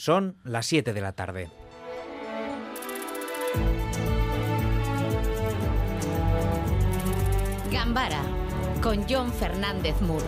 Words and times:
Son 0.00 0.38
las 0.44 0.64
7 0.64 0.94
de 0.94 1.00
la 1.02 1.12
tarde. 1.12 1.50
Gambara 7.70 8.22
con 8.80 9.04
John 9.06 9.30
Fernández 9.30 10.00
Mur. 10.00 10.22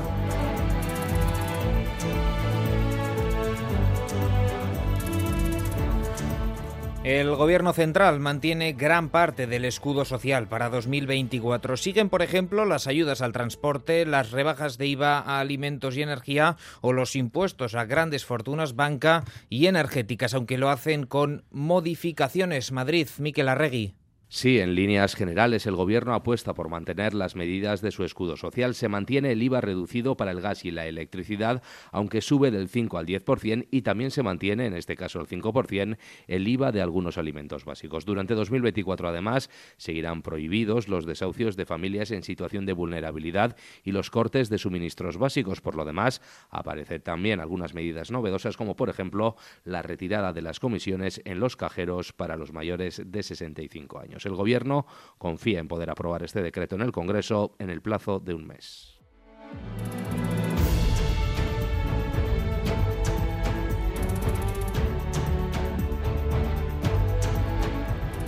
El 7.04 7.34
Gobierno 7.34 7.72
central 7.72 8.20
mantiene 8.20 8.74
gran 8.74 9.08
parte 9.08 9.48
del 9.48 9.64
escudo 9.64 10.04
social 10.04 10.46
para 10.46 10.70
2024. 10.70 11.76
Siguen, 11.76 12.08
por 12.08 12.22
ejemplo, 12.22 12.64
las 12.64 12.86
ayudas 12.86 13.22
al 13.22 13.32
transporte, 13.32 14.06
las 14.06 14.30
rebajas 14.30 14.78
de 14.78 14.86
IVA 14.86 15.18
a 15.18 15.40
alimentos 15.40 15.96
y 15.96 16.02
energía 16.02 16.56
o 16.80 16.92
los 16.92 17.16
impuestos 17.16 17.74
a 17.74 17.86
grandes 17.86 18.24
fortunas, 18.24 18.76
banca 18.76 19.24
y 19.50 19.66
energéticas, 19.66 20.32
aunque 20.32 20.58
lo 20.58 20.70
hacen 20.70 21.04
con 21.04 21.42
modificaciones. 21.50 22.70
Madrid, 22.70 23.08
Miquel 23.18 23.48
Arregui. 23.48 23.96
Sí, 24.34 24.60
en 24.60 24.74
líneas 24.74 25.14
generales 25.14 25.66
el 25.66 25.76
Gobierno 25.76 26.14
apuesta 26.14 26.54
por 26.54 26.70
mantener 26.70 27.12
las 27.12 27.36
medidas 27.36 27.82
de 27.82 27.90
su 27.90 28.02
escudo 28.02 28.38
social. 28.38 28.74
Se 28.74 28.88
mantiene 28.88 29.32
el 29.32 29.42
IVA 29.42 29.60
reducido 29.60 30.16
para 30.16 30.30
el 30.30 30.40
gas 30.40 30.64
y 30.64 30.70
la 30.70 30.86
electricidad, 30.86 31.62
aunque 31.90 32.22
sube 32.22 32.50
del 32.50 32.70
5 32.70 32.96
al 32.96 33.04
10%, 33.04 33.68
y 33.70 33.82
también 33.82 34.10
se 34.10 34.22
mantiene, 34.22 34.64
en 34.64 34.74
este 34.74 34.96
caso 34.96 35.20
el 35.20 35.26
5%, 35.26 35.98
el 36.28 36.48
IVA 36.48 36.72
de 36.72 36.80
algunos 36.80 37.18
alimentos 37.18 37.66
básicos. 37.66 38.06
Durante 38.06 38.32
2024, 38.32 39.06
además, 39.06 39.50
seguirán 39.76 40.22
prohibidos 40.22 40.88
los 40.88 41.04
desahucios 41.04 41.54
de 41.56 41.66
familias 41.66 42.10
en 42.10 42.22
situación 42.22 42.64
de 42.64 42.72
vulnerabilidad 42.72 43.54
y 43.84 43.92
los 43.92 44.08
cortes 44.08 44.48
de 44.48 44.56
suministros 44.56 45.18
básicos. 45.18 45.60
Por 45.60 45.74
lo 45.74 45.84
demás, 45.84 46.22
aparecen 46.48 47.02
también 47.02 47.38
algunas 47.40 47.74
medidas 47.74 48.10
novedosas, 48.10 48.56
como 48.56 48.76
por 48.76 48.88
ejemplo 48.88 49.36
la 49.64 49.82
retirada 49.82 50.32
de 50.32 50.40
las 50.40 50.58
comisiones 50.58 51.20
en 51.26 51.38
los 51.38 51.54
cajeros 51.54 52.14
para 52.14 52.38
los 52.38 52.54
mayores 52.54 53.02
de 53.04 53.22
65 53.22 53.98
años. 53.98 54.21
El 54.26 54.34
Gobierno 54.34 54.86
confía 55.18 55.60
en 55.60 55.68
poder 55.68 55.90
aprobar 55.90 56.22
este 56.22 56.42
decreto 56.42 56.76
en 56.76 56.82
el 56.82 56.92
Congreso 56.92 57.54
en 57.58 57.70
el 57.70 57.82
plazo 57.82 58.20
de 58.20 58.34
un 58.34 58.46
mes. 58.46 58.98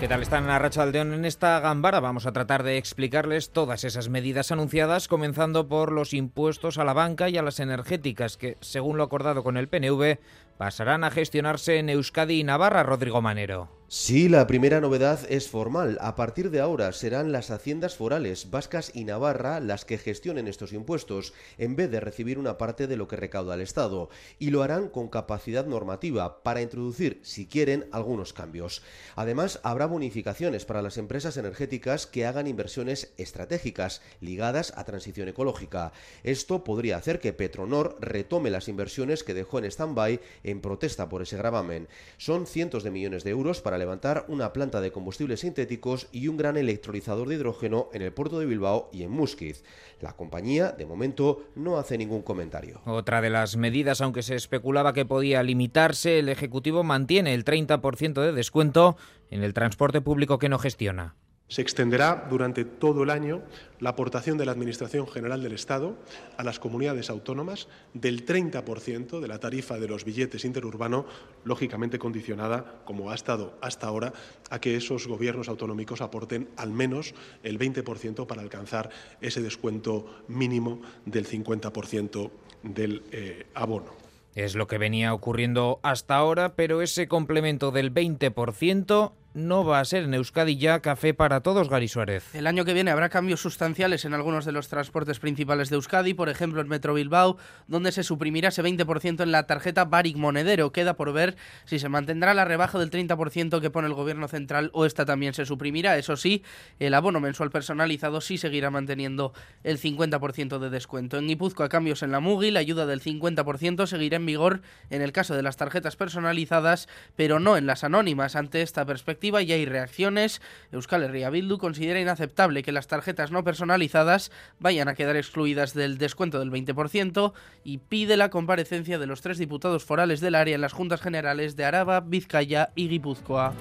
¿Qué 0.05 0.09
tal 0.09 0.21
están 0.21 0.51
a 0.51 0.59
Rachaldeón 0.59 1.15
en 1.15 1.25
esta 1.25 1.59
gambara? 1.61 1.99
Vamos 1.99 2.27
a 2.27 2.33
tratar 2.33 2.63
de 2.63 2.77
explicarles 2.77 3.53
todas 3.53 3.85
esas 3.85 4.11
medidas 4.11 4.53
anunciadas, 4.53 5.09
comenzando 5.09 5.67
por 5.67 5.91
los 5.93 6.13
impuestos 6.13 6.77
a 6.77 6.85
la 6.85 6.93
banca 6.93 7.31
y 7.31 7.39
a 7.39 7.43
las 7.43 7.59
energéticas, 7.59 8.37
que, 8.37 8.59
según 8.61 8.99
lo 8.99 9.05
acordado 9.05 9.43
con 9.43 9.57
el 9.57 9.69
PNV, 9.69 10.19
pasarán 10.59 11.05
a 11.05 11.11
gestionarse 11.11 11.79
en 11.79 11.89
Euskadi 11.89 12.41
y 12.41 12.45
Navarra, 12.45 12.83
Rodrigo 12.83 13.23
Manero. 13.23 13.74
Sí, 13.87 14.31
la 14.31 14.47
primera 14.47 14.81
novedad 14.81 15.21
es 15.29 15.51
formal. 15.51 15.99
A 16.01 16.17
partir 16.17 16.51
de 16.51 16.59
ahora 16.59 16.91
serán 16.93 17.33
las 17.33 17.51
haciendas 17.51 17.95
forales 17.95 18.51
vascas 18.51 18.91
y 18.95 19.05
Navarra 19.05 19.61
las 19.61 19.85
que 19.85 19.99
gestionen 19.99 20.49
estos 20.49 20.73
impuestos, 20.73 21.35
en 21.59 21.77
vez 21.77 21.91
de 21.91 22.01
recibir 22.01 22.39
una 22.39 22.57
parte 22.57 22.87
de 22.87 22.97
lo 22.97 23.09
que 23.09 23.17
recauda 23.17 23.55
el 23.55 23.61
Estado. 23.61 24.09
Y 24.39 24.51
lo 24.51 24.63
harán 24.63 24.89
con 24.89 25.09
capacidad 25.09 25.67
normativa 25.67 26.43
para 26.43 26.63
introducir, 26.63 27.21
si 27.23 27.47
quieren, 27.47 27.87
algunos 27.93 28.33
cambios. 28.33 28.83
Además, 29.17 29.61
habrá 29.63 29.85
bonificaciones 29.85 30.65
para 30.65 30.81
las 30.81 30.97
empresas 30.97 31.37
energéticas 31.37 32.07
que 32.07 32.25
hagan 32.25 32.47
inversiones 32.47 33.13
estratégicas 33.19 34.01
ligadas 34.21 34.73
a 34.77 34.85
transición 34.85 35.29
ecológica. 35.29 35.93
Esto 36.23 36.65
podría 36.65 36.97
hacer 36.97 37.21
que 37.21 37.35
Petronor 37.35 37.99
retome 38.01 38.51
las 38.51 38.69
inversiones 38.69 39.25
que 39.25 39.35
dejó 39.35 39.59
en 39.59 39.67
stand-by 39.67 40.21
en 40.43 40.63
protesta 40.63 41.11
por 41.11 41.21
ese 41.21 41.37
gravamen. 41.37 41.87
Son 42.17 42.47
cientos 42.47 42.83
de 42.83 42.91
millones 42.91 43.25
de 43.25 43.31
euros 43.31 43.61
para 43.61 43.74
levantar 43.79 44.25
una 44.29 44.53
planta 44.53 44.81
de 44.81 44.93
combustibles 44.93 45.41
sintéticos 45.41 46.09
y 46.13 46.29
un 46.29 46.37
gran 46.37 46.57
electrolizador 46.57 47.29
de 47.29 47.37
hidrógeno 47.37 47.89
en 47.93 48.03
el 48.03 48.13
puerto 48.13 48.39
de 48.39 48.47
Bilbao 48.47 48.91
y 48.93 49.03
en 49.03 49.11
Musquiz. 49.11 49.65
La 50.01 50.15
compañía, 50.15 50.73
de 50.73 50.87
momento, 50.87 51.45
no 51.55 51.79
hace 51.79 51.99
ningún 51.99 52.23
comentario. 52.23 52.81
Otra 52.85 53.21
de 53.21 53.31
las 53.31 53.57
medidas, 53.57 54.01
aunque 54.01 54.23
se 54.23 54.35
especulaba 54.35 54.93
que 54.93 55.07
podía 55.07 55.43
limitarse, 55.43 56.19
el 56.19 56.29
Ejecutivo 56.29 56.85
mantiene 56.85 57.35
el 57.35 57.45
30% 57.45 58.21
de 58.21 58.33
descuento 58.33 58.97
en 59.31 59.43
el 59.43 59.55
transporte 59.55 60.01
público 60.01 60.39
que 60.39 60.49
no 60.49 60.59
gestiona. 60.59 61.17
Se 61.49 61.61
extenderá 61.61 62.27
durante 62.31 62.65
todo 62.65 63.03
el 63.03 63.11
año 63.11 63.43
la 63.79 63.91
aportación 63.91 64.39
de 64.39 64.47
la 64.47 64.53
Administración 64.53 65.07
General 65.07 65.43
del 65.43 65.53
Estado 65.53 65.97
a 66.39 66.43
las 66.43 66.59
comunidades 66.59 67.11
autónomas 67.11 67.69
del 67.93 68.25
30% 68.25 69.21
de 69.21 69.29
la 69.29 69.39
tarifa 69.39 69.79
de 69.79 69.87
los 69.87 70.05
billetes 70.05 70.47
interurbanos, 70.47 71.05
lógicamente 71.45 71.99
condicionada, 71.99 72.81
como 72.87 73.11
ha 73.11 73.15
estado 73.15 73.59
hasta 73.61 73.87
ahora, 73.87 74.15
a 74.49 74.59
que 74.59 74.75
esos 74.75 75.07
gobiernos 75.07 75.49
autonómicos 75.49 76.01
aporten 76.01 76.49
al 76.57 76.71
menos 76.71 77.15
el 77.43 77.59
20% 77.59 78.27
para 78.27 78.41
alcanzar 78.41 78.89
ese 79.21 79.43
descuento 79.43 80.25
mínimo 80.29 80.81
del 81.05 81.27
50% 81.27 82.31
del 82.63 83.03
eh, 83.13 83.47
abono. 83.55 83.93
Es 84.35 84.57
lo 84.57 84.67
que 84.67 84.79
venía 84.79 85.15
ocurriendo 85.15 85.79
hasta 85.83 86.17
ahora, 86.17 86.55
pero 86.57 86.83
ese 86.83 87.07
complemento 87.07 87.71
del 87.71 87.93
20% 87.93 89.13
no 89.35 89.65
va 89.65 89.81
a 89.81 89.85
ser 89.85 90.05
en 90.05 90.15
Euskadi 90.15 90.57
ya 90.57 90.81
café 90.81 91.13
para 91.13 91.41
todos, 91.41 91.69
Gary 91.69 91.89
Suárez. 91.89 92.35
El 92.35 92.47
año 92.47 92.65
que 92.65 92.73
viene 92.73 92.93
habrá 92.93 93.09
cambios 93.09 93.41
sustanciales 93.41 94.05
en 94.05 94.15
algunos 94.15 94.45
de 94.45 94.53
los 94.53 94.69
transportes 94.69 95.19
principales 95.19 95.71
de 95.71 95.77
Euskadi, 95.77 96.15
por 96.15 96.29
ejemplo 96.29 96.61
en 96.61 96.69
Metro 96.69 96.95
Bilbao, 96.95 97.37
donde 97.67 97.91
se 97.91 98.05
suprimirá 98.05 98.51
ese 98.51 98.63
20% 98.63 99.23
en 99.23 99.33
la 99.33 99.49
tarjeta 99.49 99.85
Baric 99.85 100.17
Monedero. 100.17 100.71
Queda 100.71 100.95
por 100.95 101.13
ver 101.13 101.37
si 101.65 101.81
se 101.81 101.89
mantendrá 101.89 102.33
la 102.33 102.45
rebaja 102.45 102.79
del 102.79 102.91
30% 102.91 103.61
que 103.61 103.71
pone 103.71 103.89
el 103.89 103.95
gobierno 103.95 104.29
central 104.29 104.71
o 104.73 104.87
esta 104.87 105.05
también 105.05 105.35
se 105.35 105.45
suprimirá. 105.47 105.99
Eso 105.99 106.17
sí, 106.17 106.45
el 106.79 106.95
abono 106.95 107.19
mensual 107.19 107.51
personalizado 107.51 108.21
sí 108.21 108.39
seguirá 108.39 108.71
manteniendo 108.71 109.33
el 109.65 109.81
50% 109.81 110.61
de 110.61 110.71
descuento. 110.71 111.19
En 111.19 111.27
Guipúzcoa 111.27 111.69
cambios 111.69 112.05
en 112.05 112.13
la 112.13 112.21
Mugi, 112.21 112.53
la 112.53 112.61
ayuda 112.61 112.87
del 112.87 113.03
50% 113.03 113.87
seguirá 113.87 114.17
en 114.17 114.27
vigor 114.27 114.63
en 114.91 115.03
el 115.03 115.11
caso 115.11 115.35
de 115.35 115.43
las 115.43 115.57
tarjetas 115.57 115.97
personalizadas, 115.97 116.89
pero 117.17 117.41
no 117.41 117.57
en 117.57 117.67
las 117.67 117.83
anónimas. 117.83 118.37
Ante 118.37 118.63
esta 118.63 118.87
perspectiva 118.87 119.24
y 119.25 119.53
hay 119.53 119.65
reacciones. 119.65 120.43
Euskal 120.71 121.03
Herria 121.03 121.31
Bildu 121.31 121.59
considera 121.59 122.01
inaceptable 122.01 122.63
que 122.63 122.73
las 122.73 122.89
tarjetas 122.89 123.31
no 123.31 123.43
personalizadas 123.43 124.31
vayan 124.59 124.89
a 124.89 124.95
quedar 124.95 125.17
excluidas 125.17 125.73
del 125.73 125.99
descuento 125.99 126.39
del 126.39 126.51
20% 126.51 127.33
y 127.65 127.79
pide 127.79 128.17
la 128.17 128.31
comparecencia 128.31 128.99
de 128.99 129.07
los 129.07 129.23
tres 129.23 129.39
diputados 129.39 129.85
forales 129.85 130.21
del 130.21 130.35
área 130.35 130.55
en 130.55 130.61
las 130.61 130.73
Juntas 130.73 131.01
Generales 131.01 131.57
de 131.57 131.65
Araba, 131.65 132.01
Vizcaya 132.01 132.71
y 132.75 132.89
Guipúzcoa. 132.89 133.55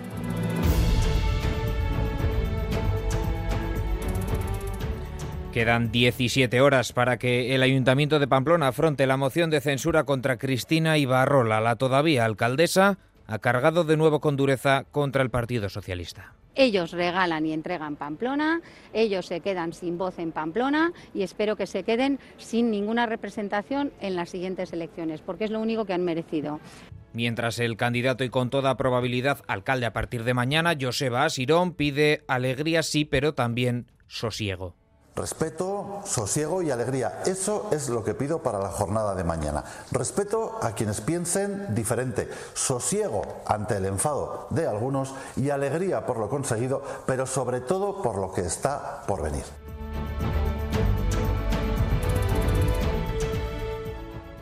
Quedan 5.54 5.92
17 5.92 6.62
horas 6.62 6.94
para 6.94 7.18
que 7.20 7.54
el 7.54 7.62
Ayuntamiento 7.62 8.18
de 8.18 8.28
Pamplona 8.28 8.70
afronte 8.70 9.06
la 9.06 9.18
moción 9.18 9.52
de 9.52 9.62
censura 9.62 10.04
contra 10.04 10.38
Cristina 10.38 10.98
Ibarrola, 10.98 11.62
la 11.62 11.76
todavía 11.76 12.26
alcaldesa 12.26 12.98
ha 13.28 13.40
cargado 13.40 13.84
de 13.84 13.98
nuevo 13.98 14.20
con 14.20 14.36
dureza 14.36 14.86
contra 14.92 15.24
el 15.24 15.30
Partido 15.30 15.70
Socialista. 15.70 16.34
Ellos 16.56 16.92
regalan 16.92 17.46
y 17.46 17.54
entregan 17.54 17.96
Pamplona, 17.96 18.62
ellos 18.94 19.26
se 19.26 19.40
quedan 19.40 19.74
sin 19.74 19.98
voz 19.98 20.20
en 20.20 20.32
Pamplona 20.32 20.94
y 21.14 21.24
espero 21.24 21.56
que 21.56 21.66
se 21.66 21.84
queden 21.84 22.20
sin 22.38 22.70
ninguna 22.70 23.08
representación 23.08 23.92
en 24.02 24.16
las 24.16 24.30
siguientes 24.30 24.72
elecciones, 24.72 25.22
porque 25.22 25.46
es 25.46 25.52
lo 25.52 25.60
único 25.60 25.86
que 25.86 25.94
han 25.94 26.04
merecido. 26.04 26.60
Mientras 27.12 27.60
el 27.60 27.76
candidato 27.76 28.24
y 28.24 28.30
con 28.30 28.50
toda 28.50 28.78
probabilidad 28.78 29.42
alcalde 29.48 29.86
a 29.86 29.94
partir 29.94 30.24
de 30.24 30.34
mañana, 30.34 30.76
Joseba 30.80 31.26
Asirón, 31.26 31.74
pide 31.74 32.24
alegría 32.28 32.84
sí, 32.84 33.06
pero 33.06 33.34
también 33.34 33.88
sosiego. 34.08 34.76
Respeto, 35.16 36.02
sosiego 36.06 36.64
y 36.64 36.72
alegría. 36.72 37.22
Eso 37.26 37.68
es 37.72 37.90
lo 37.90 38.04
que 38.04 38.16
pido 38.16 38.40
para 38.40 38.58
la 38.58 38.70
jornada 38.70 39.14
de 39.14 39.24
mañana. 39.24 39.64
Respeto 39.92 40.58
a 40.62 40.72
quienes 40.72 41.02
piensen 41.02 41.76
diferente. 41.76 42.28
Sosiego 42.56 43.22
ante 43.46 43.78
el 43.78 43.86
enfado 43.86 44.48
de 44.50 44.68
algunos 44.68 45.14
y 45.36 45.52
alegría 45.52 46.08
por 46.08 46.18
lo 46.18 46.30
conseguido, 46.30 46.82
pero 47.06 47.28
sobre 47.28 47.62
todo 47.62 48.02
por 48.02 48.18
lo 48.18 48.34
que 48.34 48.42
está 48.42 49.04
por 49.06 49.22
venir. 49.22 49.63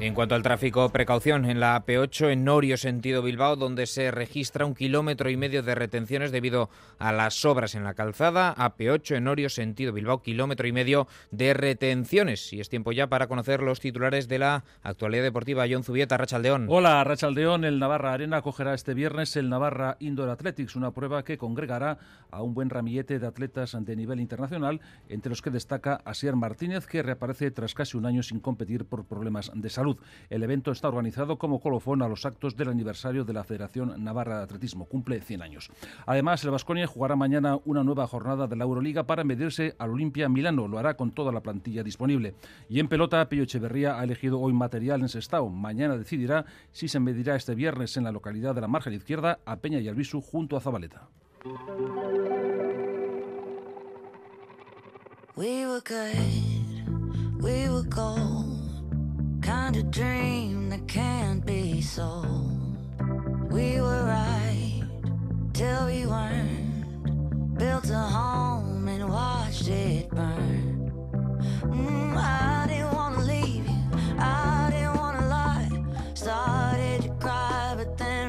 En 0.01 0.15
cuanto 0.15 0.33
al 0.33 0.41
tráfico, 0.41 0.89
precaución 0.89 1.45
en 1.45 1.59
la 1.59 1.79
AP8 1.79 2.31
en 2.31 2.43
Norio, 2.43 2.75
sentido 2.75 3.21
Bilbao, 3.21 3.55
donde 3.55 3.85
se 3.85 4.09
registra 4.09 4.65
un 4.65 4.73
kilómetro 4.73 5.29
y 5.29 5.37
medio 5.37 5.61
de 5.61 5.75
retenciones 5.75 6.31
debido 6.31 6.71
a 6.97 7.11
las 7.11 7.45
obras 7.45 7.75
en 7.75 7.83
la 7.83 7.93
calzada. 7.93 8.55
AP8 8.55 9.17
en 9.17 9.25
Norio, 9.25 9.47
sentido 9.47 9.93
Bilbao, 9.93 10.23
kilómetro 10.23 10.67
y 10.67 10.71
medio 10.71 11.07
de 11.29 11.53
retenciones. 11.53 12.51
Y 12.51 12.59
es 12.59 12.67
tiempo 12.67 12.93
ya 12.93 13.05
para 13.09 13.27
conocer 13.27 13.61
los 13.61 13.79
titulares 13.79 14.27
de 14.27 14.39
la 14.39 14.63
actualidad 14.81 15.21
deportiva. 15.21 15.65
John 15.69 15.83
Zubieta, 15.83 16.17
Rachaldeón. 16.17 16.65
Hola, 16.67 17.03
Rachaldeón. 17.03 17.63
El 17.63 17.77
Navarra 17.77 18.13
Arena 18.13 18.37
acogerá 18.37 18.73
este 18.73 18.95
viernes 18.95 19.35
el 19.35 19.49
Navarra 19.49 19.97
Indoor 19.99 20.29
Athletics, 20.29 20.75
una 20.75 20.89
prueba 20.89 21.23
que 21.23 21.37
congregará 21.37 21.99
a 22.31 22.41
un 22.41 22.55
buen 22.55 22.71
ramillete 22.71 23.19
de 23.19 23.27
atletas 23.27 23.77
de 23.79 23.95
nivel 23.95 24.19
internacional, 24.19 24.81
entre 25.09 25.29
los 25.29 25.43
que 25.43 25.51
destaca 25.51 26.01
Asier 26.05 26.35
Martínez, 26.35 26.87
que 26.87 27.03
reaparece 27.03 27.51
tras 27.51 27.75
casi 27.75 27.97
un 27.97 28.07
año 28.07 28.23
sin 28.23 28.39
competir 28.39 28.85
por 28.85 29.05
problemas 29.05 29.51
de 29.53 29.69
salud. 29.69 29.90
El 30.29 30.43
evento 30.43 30.71
está 30.71 30.87
organizado 30.87 31.37
como 31.37 31.59
colofón 31.59 32.01
a 32.01 32.07
los 32.07 32.25
actos 32.25 32.55
del 32.55 32.69
aniversario 32.69 33.23
de 33.23 33.33
la 33.33 33.43
Federación 33.43 34.03
Navarra 34.03 34.37
de 34.37 34.43
Atletismo. 34.43 34.85
Cumple 34.85 35.21
100 35.21 35.41
años. 35.41 35.71
Además, 36.05 36.43
el 36.43 36.51
Vasconia 36.51 36.87
jugará 36.87 37.15
mañana 37.15 37.59
una 37.65 37.83
nueva 37.83 38.07
jornada 38.07 38.47
de 38.47 38.55
la 38.55 38.63
Euroliga 38.63 39.03
para 39.03 39.23
medirse 39.23 39.75
al 39.79 39.91
Olimpia 39.91 40.29
Milano. 40.29 40.67
Lo 40.67 40.77
hará 40.77 40.95
con 40.95 41.11
toda 41.11 41.31
la 41.31 41.41
plantilla 41.41 41.83
disponible. 41.83 42.35
Y 42.69 42.79
en 42.79 42.87
pelota, 42.87 43.27
Pillo 43.29 43.43
Echeverría 43.43 43.99
ha 43.99 44.03
elegido 44.03 44.39
hoy 44.39 44.53
material 44.53 45.01
en 45.01 45.09
Sestao. 45.09 45.49
Mañana 45.49 45.97
decidirá 45.97 46.45
si 46.71 46.87
se 46.87 46.99
medirá 46.99 47.35
este 47.35 47.55
viernes 47.55 47.97
en 47.97 48.03
la 48.03 48.11
localidad 48.11 48.55
de 48.55 48.61
la 48.61 48.67
margen 48.67 48.93
izquierda 48.93 49.39
a 49.45 49.57
Peña 49.57 49.79
y 49.79 49.87
Albisu 49.87 50.21
junto 50.21 50.57
a 50.57 50.61
Zabaleta. 50.61 51.07
We 57.41 57.71
kind 59.51 59.75
of 59.75 59.91
dream 59.91 60.69
that 60.69 60.87
can't 60.87 61.45
be 61.45 61.81
sold. 61.81 62.77
We 63.51 63.81
were 63.81 64.03
right 64.05 64.83
till 65.51 65.87
we 65.87 66.05
weren't, 66.05 67.57
built 67.57 67.89
a 67.89 68.05
home 68.17 68.87
and 68.87 69.09
watched 69.09 69.67
it 69.67 70.09
burn. 70.09 70.69
To 77.01 77.09
cry, 77.19 77.73
but 77.77 77.97
then. 77.97 78.21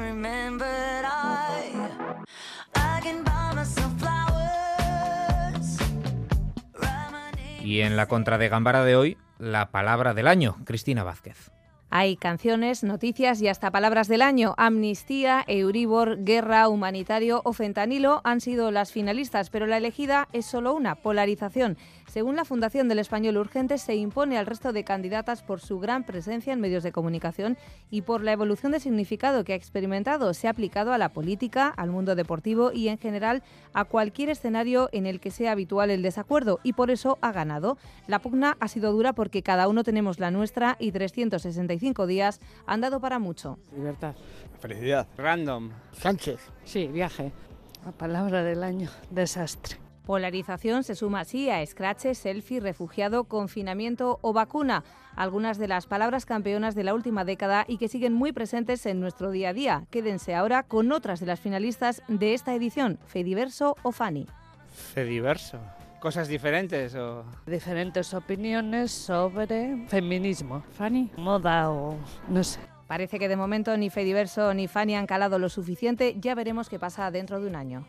Y 7.65 7.81
en 7.81 7.97
la 7.97 8.07
contra 8.07 8.39
de 8.39 8.49
Gambara 8.49 8.85
de 8.85 8.97
hoy, 8.97 9.17
la 9.43 9.73
palabra 9.73 10.15
del 10.15 10.29
año, 10.29 10.57
Cristina 10.65 11.03
Vázquez. 11.03 11.51
Hay 11.95 12.17
canciones, 12.17 12.85
noticias 12.85 13.43
y 13.43 13.49
hasta 13.49 13.71
palabras 13.71 14.09
del 14.09 14.23
año. 14.23 14.55
Amnistía, 14.57 15.45
Euribor, 15.47 16.25
guerra, 16.25 16.67
humanitario 16.69 17.43
o 17.45 17.53
fentanilo 17.53 18.23
han 18.25 18.41
sido 18.41 18.71
las 18.71 18.93
finalistas, 18.93 19.51
pero 19.51 19.67
la 19.67 19.77
elegida 19.77 20.27
es 20.33 20.47
solo 20.47 20.73
una, 20.73 20.95
polarización. 20.95 21.77
Según 22.07 22.37
la 22.37 22.47
Fundación 22.47 22.89
del 22.89 22.99
Español 22.99 23.37
Urgente, 23.37 23.77
se 23.77 23.95
impone 23.95 24.39
al 24.39 24.47
resto 24.47 24.73
de 24.73 24.85
candidatas 24.85 25.43
por 25.43 25.61
su 25.61 25.81
gran 25.81 26.05
presencia 26.05 26.55
en 26.55 26.61
medios 26.61 26.83
de 26.83 26.93
comunicación 26.93 27.59
y 27.91 28.03
por 28.03 28.23
la 28.23 28.33
evolución 28.33 28.73
de 28.73 28.81
significado 28.81 29.45
que 29.45 29.53
ha 29.53 29.57
experimentado. 29.57 30.33
Se 30.33 30.47
ha 30.47 30.51
aplicado 30.51 30.95
a 30.95 30.99
la 30.99 31.11
política, 31.11 31.69
al 31.69 31.91
mundo 31.91 32.15
deportivo 32.15 32.73
y, 32.73 32.89
en 32.89 32.99
general, 32.99 33.43
a 33.75 33.85
cualquier 33.85 34.31
escenario 34.31 34.89
en 34.93 35.07
el 35.07 35.21
que 35.21 35.31
sea 35.31 35.53
habitual 35.53 35.91
el 35.91 36.03
desacuerdo 36.03 36.59
y 36.63 36.73
por 36.73 36.91
eso 36.91 37.19
ha 37.21 37.33
ganado. 37.33 37.77
La 38.07 38.19
pugna 38.19 38.57
ha 38.61 38.69
sido 38.69 38.93
dura 38.93 39.13
porque 39.13 39.43
cada 39.43 39.69
uno 39.69 39.85
tenemos 39.85 40.21
la 40.21 40.31
nuestra 40.31 40.77
y 40.79 40.93
365 40.93 41.82
días 42.07 42.41
han 42.67 42.81
dado 42.81 43.01
para 43.01 43.19
mucho. 43.19 43.59
Libertad. 43.75 44.15
Felicidad. 44.61 45.07
Random. 45.17 45.71
Sánchez. 45.93 46.41
Sí, 46.65 46.87
viaje. 46.87 47.33
La 47.85 47.93
palabra 47.93 48.45
del 48.45 48.63
año, 48.63 48.89
desastre. 49.11 49.77
Polarización 50.07 50.83
se 50.83 50.97
suma 50.97 51.21
así 51.21 51.49
a 51.49 51.65
scratch, 51.65 52.13
selfie, 52.15 52.61
refugiado, 52.61 53.25
confinamiento 53.25 54.19
o 54.23 54.33
vacuna, 54.33 54.83
algunas 55.15 55.59
de 55.59 55.69
las 55.69 55.87
palabras 55.87 56.27
campeonas 56.27 56.75
de 56.75 56.85
la 56.85 56.95
última 56.95 57.25
década 57.25 57.65
y 57.69 57.79
que 57.79 57.89
siguen 57.89 58.13
muy 58.13 58.33
presentes 58.33 58.85
en 58.87 59.01
nuestro 59.01 59.31
día 59.31 59.51
a 59.51 59.53
día. 59.53 59.87
Quédense 59.91 60.35
ahora 60.35 60.65
con 60.65 60.91
otras 60.91 61.21
de 61.21 61.27
las 61.27 61.41
finalistas 61.41 62.03
de 62.09 62.35
esta 62.35 62.55
edición, 62.55 62.99
Fediverso 63.07 63.77
o 63.83 63.93
Fanny. 63.93 64.27
Fediverso. 64.69 65.61
Cosas 66.03 66.27
diferentes 66.27 66.97
o... 66.97 67.23
Diferentes 67.47 68.13
opiniones 68.13 68.91
sobre 68.91 69.87
feminismo. 69.87 70.65
Fanny. 70.73 71.13
Moda 71.17 71.71
o 71.71 71.97
no 72.27 72.43
sé. 72.43 72.59
Parece 72.89 73.21
que 73.21 73.29
de 73.29 73.37
momento 73.37 73.77
ni 73.77 73.89
Fediverso 73.89 74.53
ni 74.53 74.67
Fanny 74.67 74.97
han 74.97 75.07
calado 75.07 75.39
lo 75.39 75.49
suficiente, 75.49 76.17
ya 76.19 76.35
veremos 76.35 76.69
qué 76.69 76.81
pasa 76.81 77.09
dentro 77.13 77.41
de 77.41 77.47
un 77.47 77.55
año. 77.55 77.87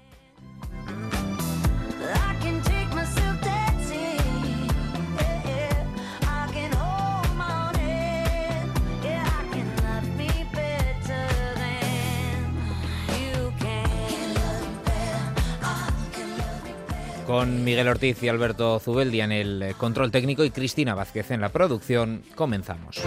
Con 17.33 17.63
Miguel 17.63 17.87
Ortiz 17.87 18.21
y 18.21 18.27
Alberto 18.27 18.79
Zubeldia 18.79 19.23
en 19.23 19.31
el 19.31 19.73
control 19.79 20.11
técnico 20.11 20.43
y 20.43 20.51
Cristina 20.51 20.93
Vázquez 20.93 21.31
en 21.31 21.41
la 21.41 21.49
producción, 21.49 22.21
comenzamos. 22.35 23.01